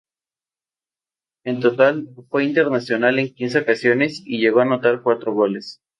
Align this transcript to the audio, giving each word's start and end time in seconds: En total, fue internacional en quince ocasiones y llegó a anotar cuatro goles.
En 1.43 1.59
total, 1.59 2.09
fue 2.31 2.43
internacional 2.45 3.19
en 3.19 3.35
quince 3.35 3.59
ocasiones 3.59 4.23
y 4.25 4.39
llegó 4.39 4.61
a 4.61 4.63
anotar 4.63 5.03
cuatro 5.03 5.31
goles. 5.31 5.79